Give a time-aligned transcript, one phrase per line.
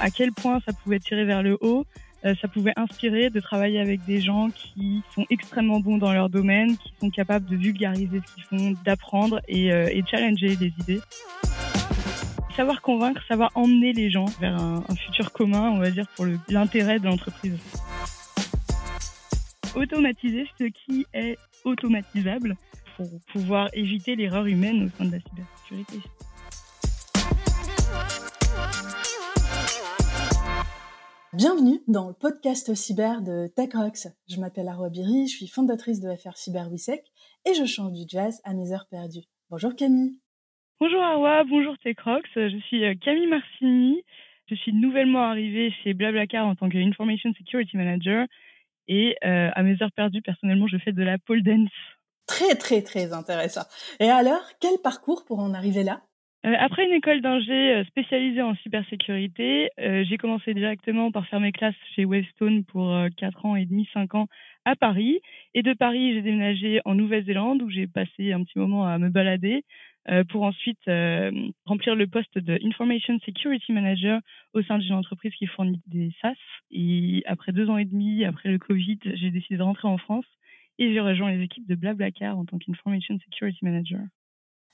[0.00, 1.84] à quel point ça pouvait tirer vers le haut,
[2.24, 6.28] euh, ça pouvait inspirer de travailler avec des gens qui sont extrêmement bons dans leur
[6.28, 11.00] domaine, qui sont capables de vulgariser ce qu'ils font, d'apprendre et, euh, challenger des idées.
[12.56, 16.26] Savoir convaincre, savoir emmener les gens vers un, un futur commun, on va dire, pour
[16.48, 17.56] l'intérêt de l'entreprise.
[19.74, 22.56] Automatiser ce qui est automatisable
[22.96, 26.00] pour pouvoir éviter l'erreur humaine au sein de la cybersécurité.
[31.32, 34.08] Bienvenue dans le podcast cyber de TechRox.
[34.28, 37.04] Je m'appelle Arwa Biri, je suis fondatrice de FR Cyber Wisec
[37.44, 39.22] et je chante du jazz à mes heures perdues.
[39.48, 40.18] Bonjour Camille.
[40.80, 42.28] Bonjour Arwa, bonjour TechRox.
[42.34, 44.02] Je suis euh, Camille Marcini.
[44.48, 48.26] Je suis nouvellement arrivée chez Blablacar en tant que Information Security Manager
[48.88, 51.70] et euh, à mes heures perdues, personnellement, je fais de la pole dance.
[52.26, 53.62] Très très très intéressant.
[54.00, 56.02] Et alors, quel parcours pour en arriver là?
[56.42, 61.52] Après une école d'ingé euh, spécialisée en cybersécurité, euh, j'ai commencé directement par faire mes
[61.52, 64.26] classes chez Westone pour 4 ans et demi, 5 ans
[64.64, 65.20] à Paris.
[65.54, 69.10] Et de Paris, j'ai déménagé en Nouvelle-Zélande où j'ai passé un petit moment à me
[69.10, 69.64] balader
[70.30, 70.80] pour ensuite
[71.66, 74.20] remplir le poste de Information Security Manager
[74.54, 76.34] au sein d'une entreprise qui fournit des SaaS.
[76.70, 80.26] Et après deux ans et demi, après le Covid, j'ai décidé de rentrer en France
[80.78, 84.00] et j'ai rejoint les équipes de Blablacar en tant qu'Information Security Manager.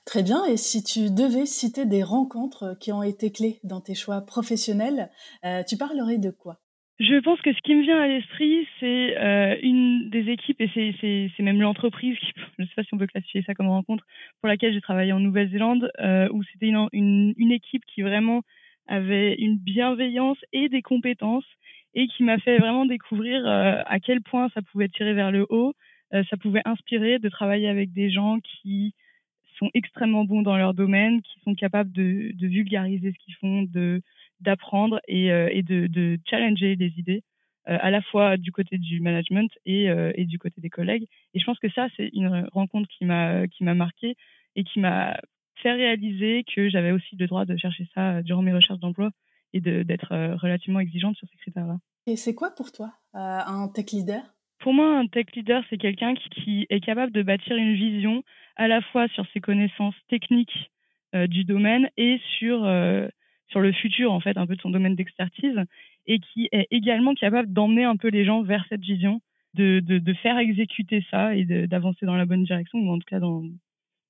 [0.06, 0.44] Très bien.
[0.44, 5.10] Et si tu devais citer des rencontres qui ont été clés dans tes choix professionnels,
[5.44, 6.58] euh, tu parlerais de quoi?
[7.00, 10.70] Je pense que ce qui me vient à l'esprit, c'est euh, une des équipes, et
[11.36, 12.16] c'est même l'entreprise,
[12.56, 14.04] je ne sais pas si on peut classifier ça comme rencontre,
[14.40, 18.42] pour laquelle j'ai travaillé en Nouvelle-Zélande, euh, où c'était une, équipe qui vraiment
[18.86, 21.44] avait une bienveillance et des compétences,
[21.94, 25.72] et qui m'a fait vraiment découvrir à quel point ça pouvait tirer vers le haut,
[26.12, 28.94] ça pouvait inspirer de travailler avec des gens qui
[29.58, 34.02] sont extrêmement bons dans leur domaine, qui sont capables de, vulgariser ce qu'ils font, de
[34.40, 37.22] d'apprendre et, euh, et de, de, challenger des idées,
[37.68, 41.08] euh, à la fois du côté du management et, euh, et, du côté des collègues.
[41.32, 44.14] Et je pense que ça, c'est une rencontre qui m'a qui m'a marqué
[44.56, 45.18] et qui m'a
[45.62, 49.10] fait réaliser que j'avais aussi le droit de chercher ça durant mes recherches d'emploi
[49.54, 51.78] et d'être relativement exigeante sur ces critères-là.
[52.06, 54.35] Et c'est quoi pour toi un tech leader?
[54.66, 58.24] Pour moi, un tech leader, c'est quelqu'un qui, est capable de bâtir une vision
[58.56, 60.72] à la fois sur ses connaissances techniques
[61.14, 63.06] euh, du domaine et sur, euh,
[63.46, 65.54] sur le futur, en fait, un peu de son domaine d'expertise,
[66.08, 69.20] et qui est également capable d'emmener un peu les gens vers cette vision,
[69.54, 73.06] de, de, de faire exécuter ça et d'avancer dans la bonne direction, ou en tout
[73.08, 73.44] cas dans,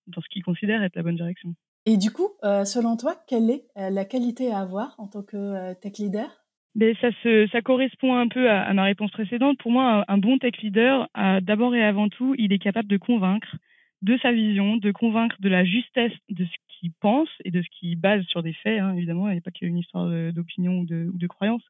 [0.06, 1.54] dans ce qu'il considère être la bonne direction.
[1.84, 5.74] Et du coup, euh, selon toi, quelle est la qualité à avoir en tant que
[5.74, 6.45] tech leader?
[6.76, 9.58] Mais ça, se, ça correspond un peu à, ma réponse précédente.
[9.58, 11.08] Pour moi, un, bon tech leader,
[11.42, 13.56] d'abord et avant tout, il est capable de convaincre
[14.02, 17.68] de sa vision, de convaincre de la justesse de ce qu'il pense et de ce
[17.70, 18.78] qu'il base sur des faits.
[18.78, 21.62] Hein, évidemment, il n'y a pas qu'une histoire d'opinion ou de, ou de croyance.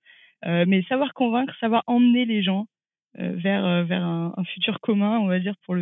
[0.45, 2.67] Euh, mais savoir convaincre, savoir emmener les gens
[3.19, 5.75] euh, vers, euh, vers un, un, futur commun, on va dire, pour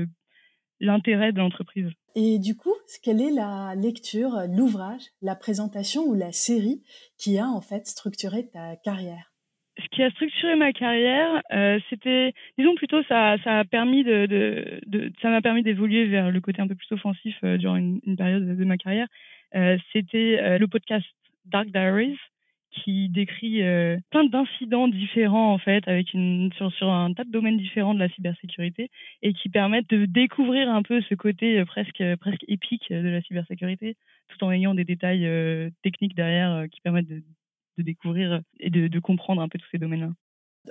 [0.81, 1.91] l'intérêt de l'entreprise.
[2.17, 6.83] Et du coup, quelle est la lecture, l'ouvrage, la présentation ou la série
[7.19, 9.35] qui a en fait structuré ta carrière?
[9.79, 14.81] Ce qui a structuré ma carrière, euh, c'était, disons plutôt, ça, a permis de,
[15.21, 18.57] ça m'a permis d'évoluer vers le côté un peu plus offensif euh, durant une, période
[18.57, 19.09] de, ma carrière.
[19.57, 21.05] Euh, c'était euh, le podcast
[21.47, 22.19] Dark Diaries
[22.75, 27.95] qui décrit euh, plein d'incidents différents en fait, avec sur, un tas de domaines différents
[27.95, 28.91] de la cybersécurité
[29.23, 33.23] et qui permettent de découvrir un peu ce côté euh, presque presque épique de la
[33.23, 33.97] cybersécurité,
[34.29, 35.29] tout en ayant des détails
[35.83, 37.23] techniques derrière qui permettent de
[37.79, 40.11] découvrir et de, comprendre un peu tous ces domaines-là.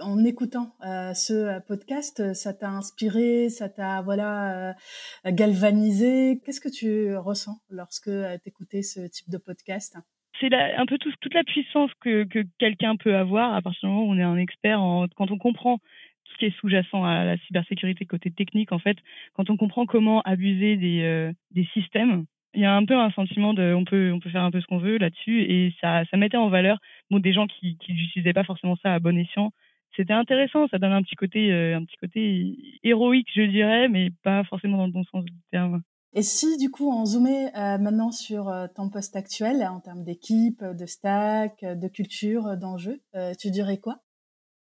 [0.01, 6.41] En écoutant euh, ce podcast, ça t'a inspiré, ça t'a voilà euh, galvanisé.
[6.43, 9.95] Qu'est-ce que tu ressens lorsque euh, tu écoutais ce type de podcast?
[10.39, 13.87] C'est un peu tout, toute la puissance que, que quelqu'un peut avoir à partir du
[13.87, 14.81] moment où on est un expert.
[14.81, 18.79] En, quand on comprend tout ce qui est sous-jacent à la cybersécurité côté technique, en
[18.79, 18.97] fait,
[19.33, 23.11] quand on comprend comment abuser des, euh, des systèmes, il y a un peu un
[23.11, 26.03] sentiment de on peut on peut faire un peu ce qu'on veut là-dessus et ça
[26.05, 26.77] ça mettait en valeur
[27.09, 29.51] bon, des gens qui n'utilisaient pas forcément ça à bon escient
[29.95, 34.11] c'était intéressant ça donne un petit côté euh, un petit côté héroïque je dirais mais
[34.23, 35.81] pas forcément dans le bon sens du terme
[36.13, 40.03] et si du coup on zoomait euh, maintenant sur euh, ton poste actuel en termes
[40.03, 43.01] d'équipe de stack de culture d'enjeux
[43.39, 44.03] tu dirais quoi?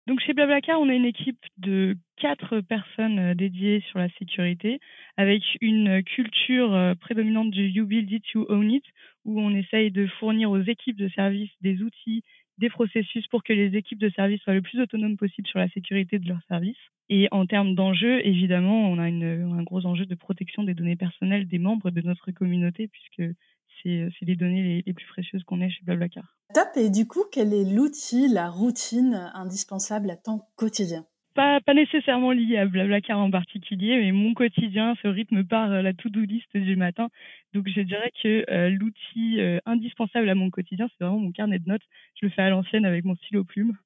[0.07, 4.80] Donc chez Blablacar, on a une équipe de quatre personnes euh, dédiées sur la sécurité,
[5.18, 8.83] avec une culture euh, prédominante du You Build It, You Own It,
[9.24, 12.21] où on essaye de fournir aux équipes de service des outils,
[12.57, 15.69] des processus pour que les équipes de service soient le plus autonomes possible sur la
[15.69, 16.78] sécurité de leurs services.
[17.10, 21.48] Et en termes d'enjeux, évidemment, on a un gros enjeu de protection des données personnelles
[21.48, 23.36] des membres de notre communauté, puisque
[23.84, 26.38] c'est les données les, plus précieuses qu'on ait chez Blablacar.
[26.54, 26.69] Top.
[26.75, 31.06] Et du coup, quel est l'outil, la routine indispensable à ton quotidien?
[31.35, 36.21] Pas, nécessairement lié à Blablacar en particulier, mais mon quotidien se rythme par la to-do
[36.21, 37.09] list du matin.
[37.53, 41.83] Donc je dirais que l'outil indispensable à mon quotidien, c'est vraiment mon carnet de notes.
[42.19, 43.77] Je le fais à l'ancienne avec mon stylo plume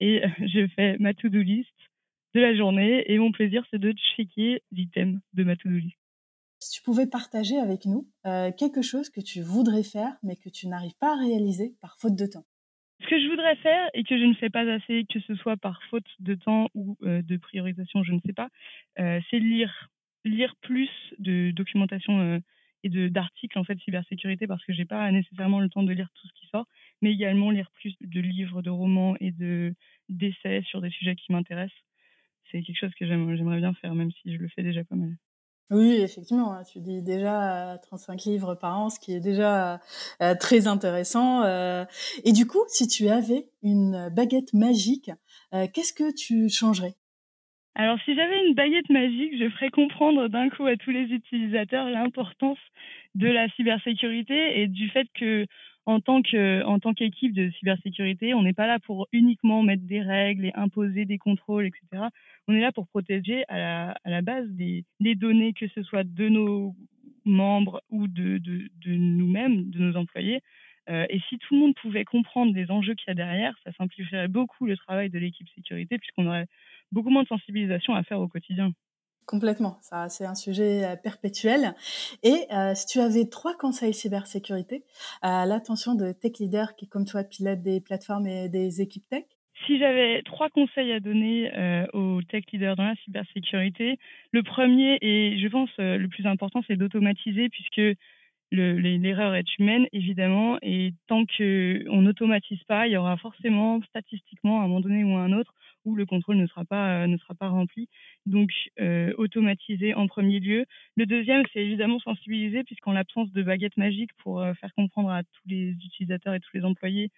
[0.00, 1.68] et je fais ma to-do list
[2.34, 5.96] de la journée et mon plaisir c'est de checker l'items de ma to-do list.
[6.58, 10.48] Si tu pouvais partager avec nous euh, quelque chose que tu voudrais faire mais que
[10.48, 12.44] tu n'arrives pas à réaliser par faute de temps.
[13.02, 15.56] Ce que je voudrais faire et que je ne fais pas assez, que ce soit
[15.56, 18.48] par faute de temps ou euh, de priorisation, je ne sais pas,
[18.98, 19.90] euh, c'est lire,
[20.24, 22.40] lire plus de documentation
[22.84, 26.08] et de d'articles en fait cybersécurité parce que j'ai pas nécessairement le temps de lire
[26.14, 26.66] tout ce qui sort,
[27.00, 29.74] mais également lire plus de livres, de romans et de
[30.08, 31.78] d'essais sur des sujets qui m'intéressent.
[32.50, 35.16] C'est quelque chose que j'aimerais bien faire, même si je le fais déjà pas mal.
[35.72, 39.80] Oui, effectivement, hein, tu dis déjà 35 euh, livres par an, ce qui est déjà
[40.20, 41.44] euh, très intéressant.
[41.44, 41.86] Euh.
[42.24, 45.10] et du coup, si tu avais une baguette magique,
[45.72, 46.94] qu'est-ce que tu changerais?
[47.74, 51.88] Alors, si j'avais une baguette magique, je ferais comprendre d'un coup à tous les utilisateurs
[51.88, 52.58] l'importance
[53.14, 55.46] de la cybersécurité et du fait que
[55.86, 60.52] en tant qu'équipe de cybersécurité, on n'est pas là pour uniquement mettre des règles et
[60.54, 62.04] imposer des contrôles, etc.
[62.48, 66.74] On est là pour protéger à la, base des, données, que ce soit de nos
[67.24, 68.40] membres ou de
[68.86, 70.40] nous-mêmes, de nos employés.
[70.90, 73.72] Euh, et si tout le monde pouvait comprendre les enjeux qu'il y a derrière, ça
[73.72, 76.46] simplifierait beaucoup le travail de l'équipe sécurité puisqu'on aurait
[76.90, 78.72] beaucoup moins de sensibilisation à faire au quotidien.
[79.26, 79.78] Complètement,
[80.08, 81.74] c'est un sujet euh, perpétuel.
[82.22, 84.84] Et euh, si tu avais trois conseils cybersécurité
[85.22, 89.24] à l'attention de tech leaders qui, comme toi, pilotent des plateformes et des équipes tech?
[89.66, 93.98] Si j'avais trois conseils à donner euh, aux tech leaders dans la cybersécurité,
[94.32, 97.96] le premier et je pense le plus important, c'est d'automatiser puisque
[98.52, 104.68] l'erreur est humaine, évidemment, et tant qu'on n'automatise pas, il y aura forcément, statistiquement, un
[104.68, 105.54] moment donné ou à un autre,
[105.84, 107.88] où le contrôle ne sera pas, ne sera pas rempli.
[108.26, 108.50] Donc,
[108.80, 110.64] euh, automatiser en premier lieu.
[110.96, 115.22] Le deuxième, c'est évidemment sensibiliser, puisqu'en l'absence de baguette magique pour euh, faire comprendre à
[115.22, 117.10] tous les utilisateurs et tous les employés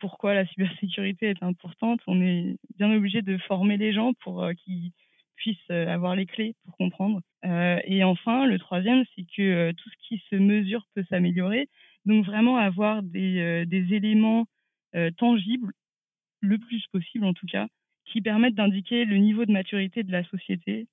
[0.00, 4.52] pourquoi la cybersécurité est importante, on est bien obligé de former les gens pour euh,
[4.52, 4.92] qu'ils
[5.36, 7.20] puissent avoir les clés pour comprendre.
[7.44, 11.68] et enfin, le troisième, c'est que tout ce qui se mesure peut s'améliorer.
[12.04, 14.46] Donc, vraiment avoir des, des éléments
[15.16, 15.72] tangibles,
[16.40, 17.66] le plus possible en tout cas,
[18.04, 20.86] qui permettent d'indiquer le niveau de maturité de la société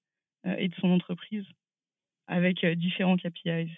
[0.45, 1.45] euh, et de son entreprise
[2.27, 3.71] avec euh, différents KPIs.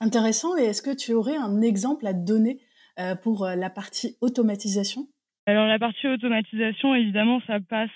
[0.00, 0.56] Intéressant.
[0.56, 2.60] Et est-ce que tu aurais un exemple à donner
[2.98, 5.08] euh, pour la partie automatisation?
[5.50, 7.90] Alors la partie automatisation, évidemment, ça passe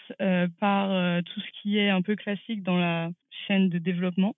[0.59, 3.11] par tout ce qui est un peu classique dans la
[3.47, 4.35] chaîne de développement,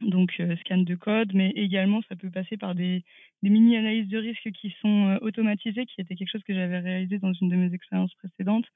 [0.00, 3.04] donc scan de code, mais également ça peut passer par des,
[3.42, 7.32] des mini-analyses de risque qui sont automatisées, qui était quelque chose que j'avais réalisé dans
[7.32, 8.66] une de mes expériences précédentes,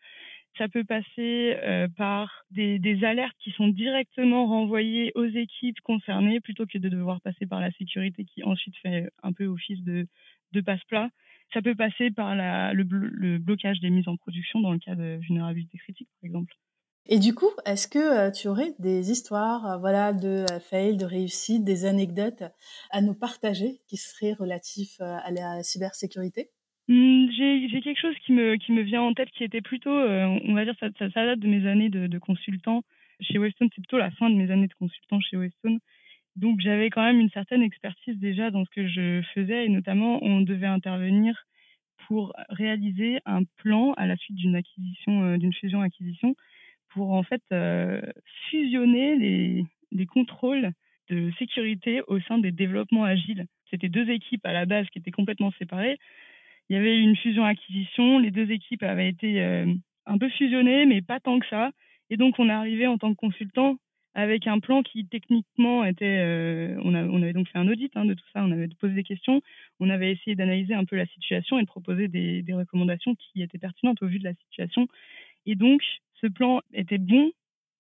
[0.59, 6.41] ça peut passer euh, par des, des, alertes qui sont directement renvoyées aux équipes concernées
[6.41, 10.07] plutôt que de devoir passer par la sécurité qui ensuite fait un peu office de,
[10.53, 11.11] de passe-plat.
[11.53, 14.95] Ça peut passer par la, le, le, blocage des mises en production dans le cas
[14.95, 16.55] de vulnérabilité critique, par exemple.
[17.07, 21.05] Et du coup, est-ce que euh, tu aurais des histoires euh, voilà, de fail, de
[21.05, 22.43] réussite, des anecdotes
[22.91, 26.51] à nous partager qui seraient relatifs à la cybersécurité?
[26.89, 27.31] Mmh,
[27.71, 30.53] j'ai quelque chose qui me, qui me vient en tête qui était plutôt, euh, on
[30.53, 32.83] va dire, ça, ça, date de mes années de, de consultant
[33.21, 33.69] chez Weston.
[33.75, 35.79] C'est plutôt la fin de mes années de consultant chez Weston.
[36.37, 40.23] Donc j'avais quand même une certaine expertise déjà dans ce que je faisais et notamment
[40.23, 41.47] on devait intervenir
[42.07, 46.35] pour réaliser un plan à la suite d'une acquisition, euh, d'une fusion-acquisition
[46.91, 48.01] pour en fait euh,
[48.51, 50.73] fusionner les, les contrôles
[51.09, 53.47] de sécurité au sein des développements agiles.
[53.71, 55.99] C'était deux équipes à la base qui étaient complètement séparées
[56.69, 58.19] il y avait une fusion-acquisition.
[58.19, 59.67] Les deux équipes avaient été euh,
[60.07, 61.71] un peu fusionnées, mais pas tant que ça.
[62.11, 63.77] Et donc, on est arrivé en tant que consultant
[64.15, 66.19] avec un plan qui techniquement était.
[66.21, 69.03] Euh, on, avait donc fait un audit hein, de tout ça, on avait posé des
[69.03, 69.43] questions,
[69.81, 73.59] on avait essayé d'analyser un peu la situation et de proposer des, recommandations qui étaient
[73.59, 74.87] pertinentes au vu de la situation.
[75.47, 75.83] Et donc,
[76.21, 77.33] ce plan était bon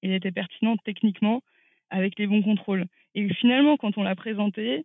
[0.02, 1.42] et était pertinent techniquement
[1.90, 2.86] avec les bons contrôles.
[3.14, 4.84] Et finalement, quand on l'a présenté,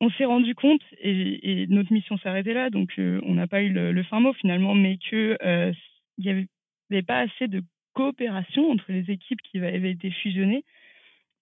[0.00, 3.70] on s'est rendu compte, et, notre mission arrêtée là, donc euh, on n'a pas eu
[3.70, 5.72] le, fin mot finalement, mais euh,
[6.18, 7.62] n'y avait, pas assez de
[7.98, 10.64] coopération entre les équipes qui avaient été fusionnées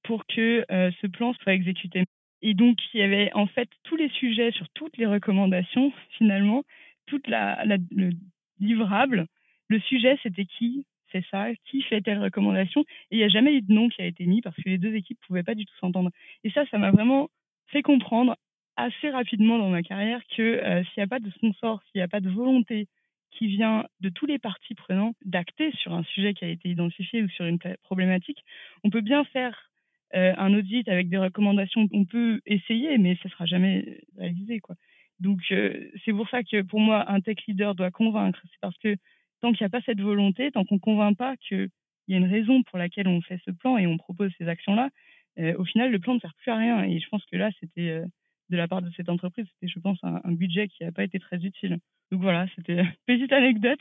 [0.05, 2.05] pour que euh, ce plan soit exécuté.
[2.41, 6.63] Et donc, il y avait en fait tous les sujets sur toutes les recommandations, finalement,
[7.05, 8.11] toute la, le
[8.59, 9.27] livrable.
[9.69, 12.81] Le sujet, c'était qui c'est ça, qui fait telle recommandation.
[13.11, 14.79] Et il n'y a jamais eu de nom qui a été mis parce que les
[14.79, 16.11] deux équipes ne pouvaient pas du tout s'entendre.
[16.43, 17.29] Et ça, ça m'a vraiment
[17.69, 18.35] fait comprendre
[18.77, 22.09] assez rapidement dans ma carrière que s'il n'y a pas de sponsor, s'il n'y a
[22.09, 22.89] pas de volonté
[23.37, 27.23] qui vient de tous les parties prenants d'acter sur un sujet qui a été identifié
[27.23, 28.45] ou sur une problématique,
[28.85, 29.71] on peut bien faire
[30.15, 34.77] un audit avec des recommandations, on peut essayer, mais ça sera jamais réalisé, quoi.
[35.21, 38.41] Donc c'est pour ça que pour moi un tech leader doit convaincre.
[38.45, 38.97] C'est parce que
[39.41, 41.69] tant qu'il n'y a pas cette volonté, tant qu'on ne convainc pas qu'il
[42.09, 44.91] y a une raison pour laquelle on fait ce plan et on propose ces actions-là,
[45.39, 46.85] euh, au final, le plan ne sert plus à rien.
[46.85, 48.07] Et je pense que là, c'était euh,
[48.51, 51.19] de la part de cette entreprise, c'était, je pense, un, budget qui n'a pas été
[51.19, 51.79] très utile.
[52.13, 53.81] Donc voilà, c'était petite anecdote.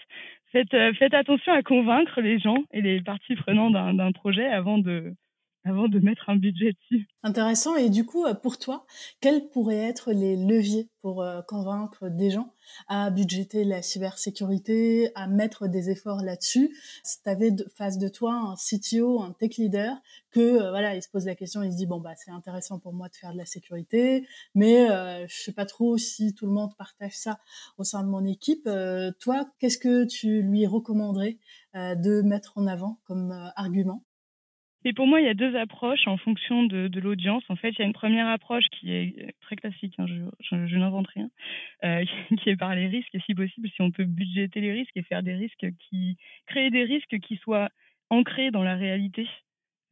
[0.51, 4.77] Faites, euh, faites attention à convaincre les gens et les parties prenantes d'un projet avant
[4.77, 5.13] de,
[5.65, 7.07] avant de mettre un budget dessus.
[7.23, 7.75] Intéressant.
[7.75, 8.85] Et du coup, euh, pour toi,
[9.19, 12.53] quels pourraient être les leviers pour euh, convaincre des gens
[12.87, 16.77] à budgéter la cybersécurité, à mettre des efforts là-dessus?
[17.03, 19.97] Si tu avais face de toi un CTO, un tech leader,
[20.29, 22.77] que euh, voilà, il se pose la question, il se dit bon bah c'est intéressant
[22.77, 26.45] pour moi de faire de la sécurité, mais euh, je sais pas trop si tout
[26.45, 27.39] le monde partage ça
[27.79, 28.69] au sein de mon équipe.
[29.19, 31.39] toi, qu'est-ce que tu lui recommanderais
[31.73, 34.03] de mettre en avant comme argument?
[34.85, 37.43] Et pour moi, il y a deux approches en fonction de, l'audience.
[37.49, 41.07] En fait, il y a une première approche qui est très classique, hein, je, n'invente
[41.07, 41.29] rien,
[41.83, 42.05] euh,
[42.41, 43.13] qui est par les risques.
[43.13, 46.69] Et si possible, si on peut budgéter les risques et faire des risques qui créer
[46.69, 47.69] des risques qui soient
[48.09, 49.27] ancrés dans la réalité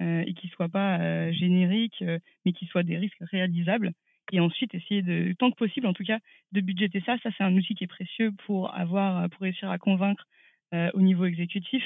[0.01, 3.93] euh, et qui soient pas euh, génériques, euh, mais qui soient des risques réalisables.
[4.31, 6.19] Et ensuite, essayer de, tant que possible, en tout cas,
[6.53, 7.17] de budgéter ça.
[7.23, 10.25] Ça, c'est un outil qui est précieux pour avoir, pour réussir à convaincre
[10.73, 11.83] euh, au niveau exécutif.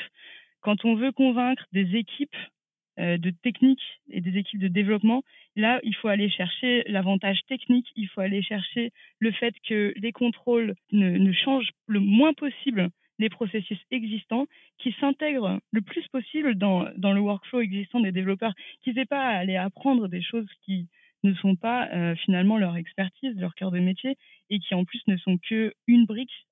[0.61, 2.56] Quand on veut convaincre des équipes euh,
[2.97, 5.23] de technique et des équipes de développement.
[5.55, 10.11] Là, il faut aller chercher l'avantage technique, il faut aller chercher le fait que les
[10.11, 12.89] contrôles ne, changent le moins possible
[13.19, 14.45] les processus existants,
[14.77, 19.25] qui s'intègrent le plus possible dans, dans le workflow existant des développeurs, qu'ils n'aient pas
[19.25, 20.87] à aller apprendre des choses qui
[21.23, 24.15] ne sont pas euh, finalement leur expertise, leur cœur de métier,
[24.49, 26.47] et qui en plus ne sont que une brique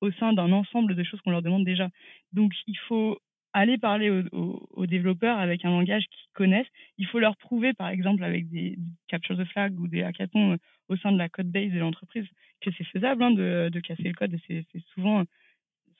[0.00, 1.88] au sein d'un ensemble de choses qu'on leur demande déjà.
[2.32, 3.18] Donc il faut
[3.56, 6.66] aller parler aux, développeurs avec un langage qu'ils connaissent.
[6.98, 10.56] Il faut leur prouver, par exemple, avec des, captures de flag ou des hackathons euh,
[10.88, 12.26] au sein de la code base de l'entreprise,
[12.60, 14.36] que c'est faisable hein, de, casser le code.
[14.46, 15.24] C'est souvent,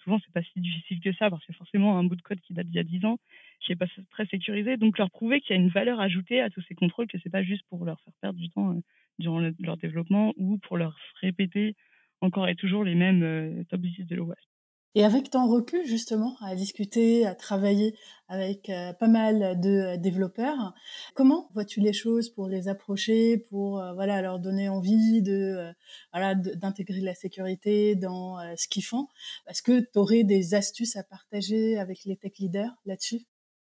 [0.04, 2.52] souvent c'est pas si difficile que ça parce que forcément un bout de code qui
[2.52, 3.18] date d'il y a 10 ans,
[3.60, 4.76] qui est pas très sécurisé.
[4.76, 7.30] Donc leur prouver qu'il y a une valeur ajoutée à tous ces contrôles, que c'est
[7.30, 8.80] pas juste pour leur faire perdre du temps euh,
[9.18, 11.74] durant leur développement ou pour leur répéter
[12.20, 14.55] encore et toujours les mêmes euh, top 10 de l'OWASP.
[14.96, 17.94] Et avec ton recul, justement, à discuter, à travailler
[18.28, 20.72] avec euh, pas mal de euh, développeurs,
[21.14, 25.70] comment vois-tu les choses pour les approcher, pour euh, voilà leur donner envie de
[26.14, 29.06] voilà d'intégrer la sécurité dans ce qu'ils font?
[29.50, 33.20] Est-ce que tu aurais des astuces à partager avec les tech leaders là-dessus?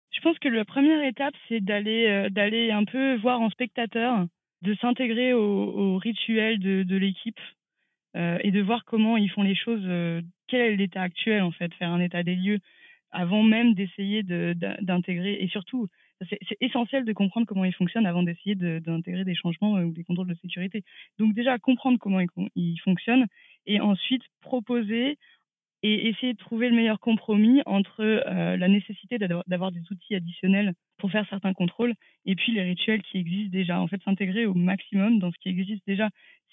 [0.10, 4.26] Je pense que la première étape, c'est d'aller d'aller un peu voir en spectateur,
[4.64, 7.40] de s'intégrer au, rituel de, l'équipe,
[8.16, 9.86] et de voir comment ils font les choses,
[10.52, 12.60] quel est l'état actuel en fait, faire un état des lieux
[13.12, 15.88] avant même d'essayer d'intégrer et surtout
[16.30, 20.04] c'est essentiel de comprendre comment ils fonctionnent avant d'essayer d'intégrer des changements euh, ou des
[20.04, 20.84] contrôles de sécurité.
[21.18, 23.26] Donc déjà comprendre comment ils, ils fonctionnent
[23.66, 25.18] et ensuite proposer
[25.84, 30.74] et essayer de trouver le meilleur compromis entre euh, la nécessité d'avoir des outils additionnels
[30.98, 33.82] pour faire certains contrôles et puis les rituels qui existent déjà.
[33.82, 36.10] En fait, s'intégrer au maximum dans ce qui existe déjà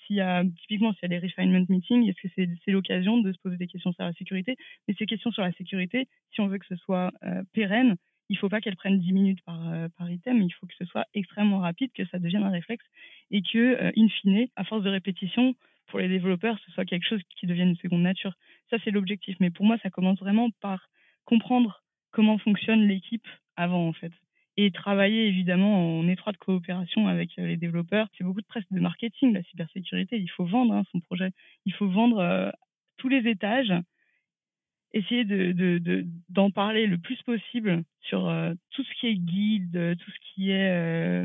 [0.08, 3.32] s'il y a, typiquement, s'il y a des refinement meetings, est-ce que c'est l'occasion de
[3.32, 4.56] se poser des questions sur la sécurité?
[4.88, 7.96] Mais ces questions sur la sécurité, si on veut que ce soit euh, pérenne,
[8.30, 10.74] il ne faut pas qu'elles prennent 10 minutes par, euh, par item, il faut que
[10.78, 12.84] ce soit extrêmement rapide, que ça devienne un réflexe
[13.30, 15.54] et que, euh, in fine, à force de répétition,
[15.86, 18.34] pour les développeurs, ce soit quelque chose qui devienne une seconde nature.
[18.68, 19.36] Ça, c'est l'objectif.
[19.40, 20.90] Mais pour moi, ça commence vraiment par
[21.24, 24.12] comprendre comment fonctionne l'équipe avant, en fait
[24.60, 28.08] et travailler évidemment en étroite coopération avec euh, les développeurs.
[28.18, 30.18] C'est beaucoup de presse de marketing, la cybersécurité.
[30.18, 31.30] Il faut vendre hein, son projet.
[31.64, 32.50] Il faut vendre euh,
[32.96, 33.72] tous les étages,
[34.92, 39.96] essayer de, de, d'en parler le plus possible sur euh, tout ce qui est guide,
[39.96, 41.24] tout ce qui est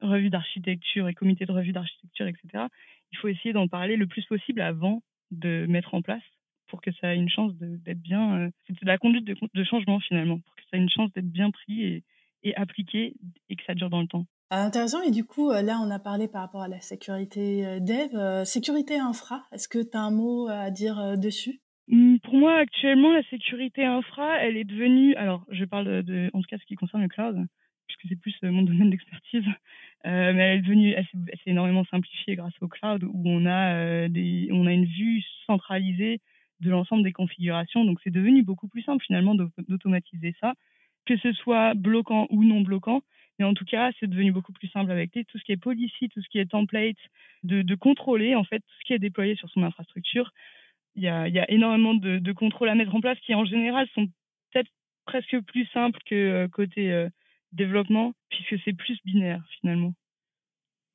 [0.00, 2.64] revue d'architecture et comité de revue d'architecture, etc.
[3.12, 6.22] Il faut essayer d'en parler le plus possible avant de mettre en place
[6.68, 8.50] pour que ça ait une chance d'être bien.
[8.66, 11.30] c'est de la conduite de, de changement finalement, pour que ça ait une chance d'être
[11.30, 12.02] bien pris
[12.42, 13.14] et appliqué
[13.48, 14.26] et que ça dure dans le temps.
[14.54, 15.00] Ah, intéressant.
[15.00, 18.14] Et du coup, euh, là, on a parlé par rapport à la sécurité euh, dev.
[18.14, 21.62] Euh, sécurité infra, est-ce que tu as un mot à dire dessus?
[21.88, 26.42] Mmh, Pour moi, actuellement, la sécurité infra, elle est devenue, alors je parle de, en
[26.42, 27.46] tout cas ce qui concerne le cloud,
[27.86, 29.44] puisque c'est plus mon domaine d'expertise,
[30.04, 34.50] mais elle est devenue, elle s'est énormément simplifiée grâce au cloud, où on a, des,
[34.52, 36.20] on a une vue centralisée
[36.60, 37.86] de l'ensemble des configurations.
[37.86, 40.52] Donc, c'est devenu beaucoup plus simple finalement d'automatiser ça
[41.06, 43.02] que ce soit bloquant ou non bloquant,
[43.38, 46.08] Mais en tout cas, c'est devenu beaucoup plus simple avec tout ce qui est policy,
[46.08, 46.96] tout ce qui est template,
[47.42, 50.32] de, contrôler en fait tout ce qui est déployé sur son infrastructure.
[50.94, 53.88] Il y a, y a énormément de, contrôles à mettre en place qui en général
[53.94, 54.06] sont
[54.52, 54.70] peut-être
[55.06, 57.08] presque plus simples que euh, côté euh,
[57.52, 59.94] développement, puisque c'est plus binaire finalement.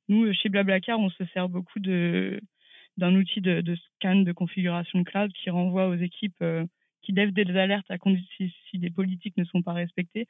[0.08, 5.30] Nous, chez Blablacar, on se sert beaucoup d'un outil de, scan de configuration de cloud
[5.32, 6.64] qui renvoie aux équipes euh,
[7.02, 7.96] qui lèvent des alertes à
[8.36, 10.26] si, si des politiques ne sont pas respectées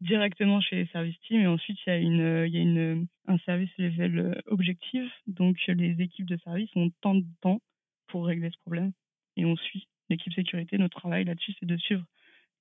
[0.00, 1.40] directement chez les services team.
[1.40, 5.10] Et ensuite il y a une il y a une un service level euh, objectif.
[5.26, 7.60] Donc les équipes de service ont tant de temps
[8.08, 8.92] pour régler ce problème.
[9.36, 10.78] Et on suit l'équipe sécurité.
[10.78, 12.04] Notre travail là-dessus c'est de suivre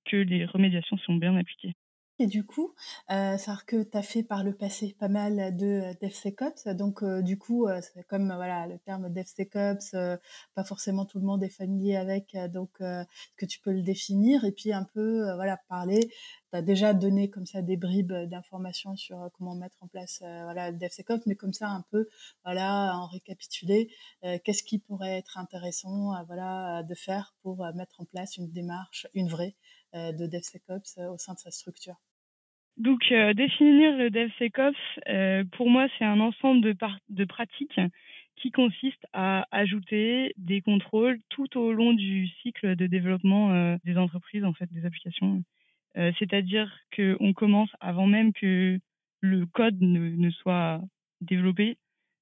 [0.06, 1.74] que les remédiations sont bien appliquées
[2.20, 2.74] et du coup,
[3.12, 6.67] euh, savoir que tu as fait par le passé pas mal de euh, DevSecOps.
[6.75, 9.96] Donc, euh, du coup, euh, c'est comme voilà le terme DevSecOps,
[10.53, 12.36] pas forcément tout le monde est familier avec.
[12.51, 14.46] donc, que tu peux le définir?
[14.46, 16.12] Et puis un peu voilà parler.
[16.51, 20.72] Tu as déjà donné comme ça des bribes d'informations sur comment mettre en place voilà
[20.72, 22.08] DevSecOps, mais comme ça un peu
[22.43, 23.89] voilà en récapituler,
[24.43, 29.29] qu'est-ce qui pourrait être intéressant voilà de faire pour mettre en place une démarche, une
[29.29, 31.96] vraie euh, de DevSecOps euh, au sein de sa structure
[32.78, 34.76] donc, euh, définir le DevSecOps,
[35.08, 37.80] euh, pour moi, c'est un ensemble de, pratiques
[38.36, 43.98] qui consiste à ajouter des contrôles tout au long du cycle de développement euh, des
[43.98, 45.44] entreprises, en fait, des applications.
[46.18, 48.80] C'est-à-dire qu'on commence avant même que
[49.22, 50.82] le code ne, ne soit
[51.22, 51.78] développé.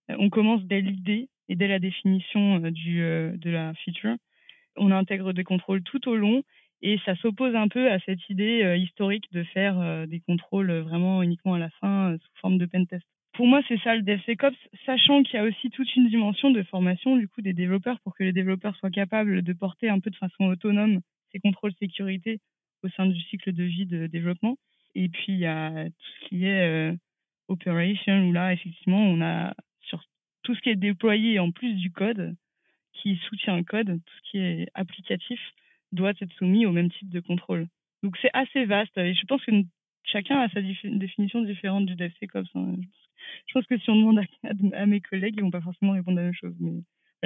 [0.10, 4.18] on commence dès l'idée et dès la définition du, de la feature.
[4.75, 6.44] On intègre des contrôles tout au long
[6.82, 10.72] et ça s'oppose un peu à cette idée euh, historique de faire euh, des contrôles
[10.80, 13.06] vraiment uniquement à la fin euh, sous forme de pentest.
[13.34, 16.64] Pour moi, c'est ça le DevSecOps, sachant qu'il y a aussi toute une dimension de
[16.64, 20.10] formation du coup des développeurs pour que les développeurs soient capables de porter un peu
[20.10, 22.40] de façon autonome ces contrôles sécurité
[22.84, 24.58] au sein du cycle de vie de développement.
[24.96, 26.94] Et puis il y a tout ce qui est
[27.48, 30.04] operation où là effectivement on a sur
[30.44, 32.36] tout ce qui est déployé en plus du code
[32.94, 35.40] qui soutient le code, tout ce qui est applicatif,
[35.91, 37.67] doit être soumis au même type de contrôle.
[38.04, 39.51] Donc c'est assez vaste et je pense que
[40.04, 42.49] chacun a sa définition différente du DevSecOps.
[42.56, 42.75] Hein.
[43.47, 44.21] Je pense que si on demande
[44.73, 46.56] à, mes collègues, ils vont pas forcément répondre à la même chose.
[46.60, 46.82] Mais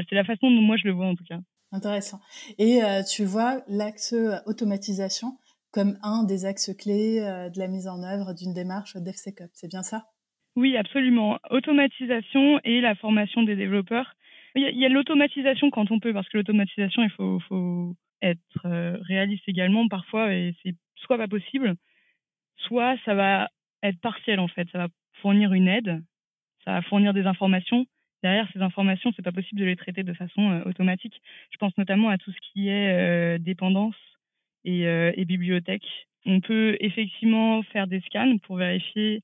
[0.09, 1.39] c'est la façon dont moi je le vois en tout cas.
[1.71, 2.19] Intéressant.
[2.57, 5.37] Et euh, tu vois l'axe euh, automatisation
[5.71, 9.51] comme un des axes clés euh, de la mise en œuvre d'une démarche DevSecOps.
[9.53, 10.05] C'est bien ça?
[10.55, 11.37] Oui, absolument.
[11.49, 14.15] Automatisation et la formation des développeurs.
[14.55, 17.93] Il y a, a l'automatisation quand on peut, parce que l'automatisation, il faut, faut
[18.25, 21.75] être euh, réaliste également parfois et c'est soit pas possible,
[22.57, 23.49] soit ça va
[23.83, 24.67] être partiel en fait.
[24.71, 24.87] Ça va
[25.21, 26.03] fournir une aide,
[26.63, 27.85] ça va fournir des informations.
[28.23, 31.21] Derrière ces informations, c'est pas possible de les traiter de façon euh, automatique.
[31.51, 33.95] Je pense notamment à tout ce qui est euh, dépendance
[34.63, 35.85] et, et bibliothèque.
[36.25, 39.21] On peut effectivement faire des scans pour vérifier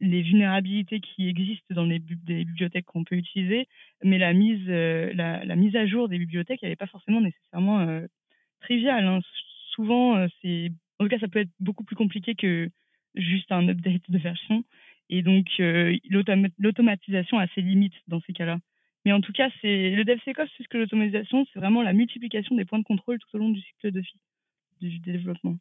[0.00, 3.66] les vulnérabilités qui existent dans les bibliothèques qu'on peut utiliser,
[4.02, 7.80] mais la mise, euh, la, mise à jour des bibliothèques, elle n'est pas forcément nécessairement
[7.80, 8.06] euh,
[8.60, 9.06] triviale.
[9.06, 9.20] Hein.
[9.70, 12.68] Souvent, euh, c'est, en tout cas, ça peut être beaucoup plus compliqué que
[13.14, 14.64] juste un update de version.
[15.08, 15.46] Et donc,
[16.58, 18.58] l'automatisation a ses limites dans ces cas-là.
[19.04, 22.64] Mais en tout cas, c'est le DevSecOps plus que l'automatisation, c'est vraiment la multiplication des
[22.64, 24.18] points de contrôle tout au long du cycle de vie
[24.80, 25.56] du développement.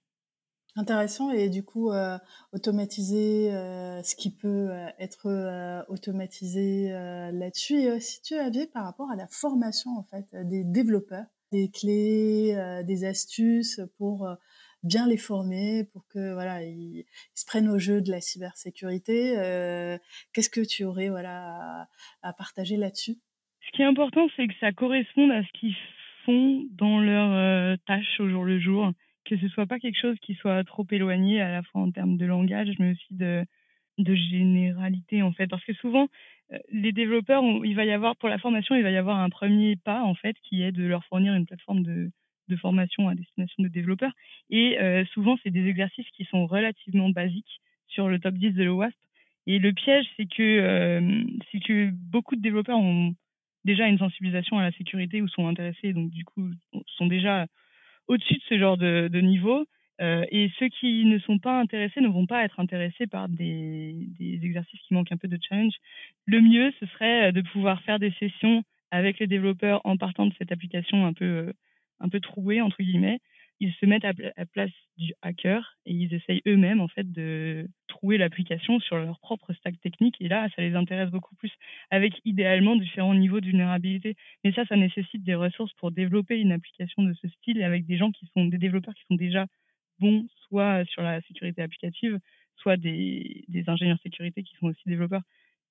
[0.78, 2.18] Intéressant et du coup euh,
[2.52, 7.76] automatiser euh, ce qui peut euh, être automatisé là-dessus.
[7.76, 12.58] Et si tu avais par rapport à la formation en fait des développeurs des clés
[12.86, 14.28] des astuces pour
[14.84, 19.36] bien les former pour que voilà ils, se prennent au jeu de la cybersécurité
[20.34, 21.88] qu'est-ce que tu aurais voilà
[22.24, 23.18] à partager là-dessus?
[23.62, 25.76] Ce qui est important c'est que ça corresponde à ce qu'ils
[26.26, 28.92] font dans leurs tâches au jour le jour
[29.26, 32.18] que ce soit pas quelque chose qui soit trop éloigné à la fois en termes
[32.18, 33.46] de langage, mais aussi de,
[33.98, 35.48] généralité en fait.
[35.48, 36.08] Parce que souvent,
[36.54, 39.30] euh, les développeurs, il va y avoir pour la formation, il va y avoir un
[39.30, 42.12] premier pas en fait qui est de leur fournir une plateforme de,
[42.48, 44.14] de formation à destination de développeurs.
[44.50, 48.64] Et euh, souvent, c'est des exercices qui sont relativement basiques sur le top 10 de
[48.64, 48.98] l'OWASP.
[49.48, 53.16] Et le piège, c'est que, euh, c'est que beaucoup de développeurs ont
[53.64, 56.50] déjà une sensibilisation à la sécurité ou sont intéressés, donc du coup,
[56.98, 57.48] sont déjà
[58.08, 59.66] au-dessus de ce genre de, de niveau.
[60.02, 63.96] Euh, et ceux qui ne sont pas intéressés ne vont pas être intéressés par des,
[64.20, 65.74] des, exercices qui manquent un peu de challenge.
[66.26, 70.34] Le mieux, ce serait de pouvoir faire des sessions avec les développeurs en partant de
[70.38, 71.54] cette application un peu, euh,
[72.02, 73.20] un peu trouée, entre guillemets,
[73.60, 77.68] ils se mettent à, la place du hacker et ils essayent eux-mêmes en fait de
[77.88, 81.52] trouver l'application sur leur propre stack technique et là ça les intéresse beaucoup plus
[81.90, 86.52] avec idéalement différents niveaux de vulnérabilité mais ça ça nécessite des ressources pour développer une
[86.52, 89.46] application de ce style avec des gens qui sont des développeurs qui sont déjà
[90.00, 92.20] bons soit sur la sécurité applicative
[92.58, 95.22] soit des, des ingénieurs sécurité qui sont aussi développeurs.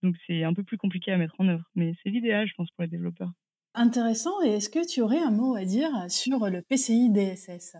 [0.02, 2.70] Donc c'est un peu plus compliqué à mettre en œuvre, mais c'est l'idéal, je pense,
[2.72, 3.32] pour les développeurs.
[3.74, 4.42] Intéressant.
[4.42, 7.76] Et est-ce que tu aurais un mot à dire sur le PCI DSS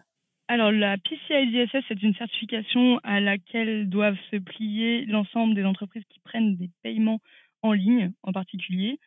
[0.47, 6.05] alors, la PCI DSS, c'est une certification à laquelle doivent se plier l'ensemble des entreprises
[6.11, 7.21] qui prennent des paiements
[7.63, 9.01] en ligne, en particulier.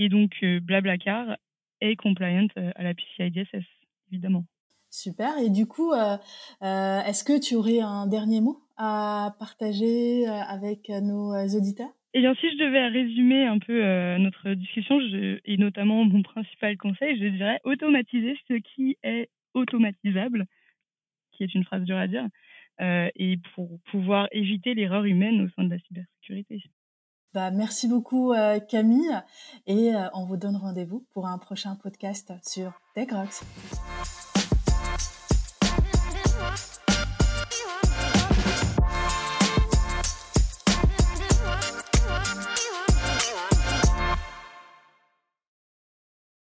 [0.00, 1.36] Et donc, euh, Blablacar
[1.80, 3.64] est compliant euh, à la PCI DSS,
[4.10, 4.44] évidemment.
[4.90, 5.38] Super.
[5.38, 6.16] Et du coup, euh,
[6.60, 11.92] est-ce que tu aurais un dernier mot à partager avec nos auditeurs?
[12.14, 13.80] Eh bien, si je devais résumer un peu
[14.18, 14.98] notre discussion,
[15.44, 20.46] et notamment mon principal conseil, je dirais automatiser ce qui est automatisable
[21.40, 22.26] qui est une phrase dure à dire,
[22.80, 26.62] euh, et pour pouvoir éviter l'erreur humaine au sein de la cybersécurité.
[27.32, 29.16] Bah, merci beaucoup euh, Camille
[29.66, 33.44] et euh, on vous donne rendez-vous pour un prochain podcast sur TechRox.